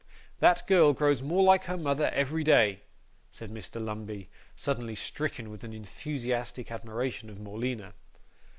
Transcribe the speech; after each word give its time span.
'That 0.39 0.65
girl 0.65 0.93
grows 0.93 1.21
more 1.21 1.43
like 1.43 1.65
her 1.65 1.77
mother 1.77 2.09
every 2.11 2.43
day,' 2.43 2.81
said 3.29 3.51
Mr. 3.51 3.79
Lumbey, 3.79 4.31
suddenly 4.55 4.95
stricken 4.95 5.51
with 5.51 5.63
an 5.63 5.73
enthusiastic 5.73 6.71
admiration 6.71 7.29
of 7.29 7.39
Morleena. 7.39 7.93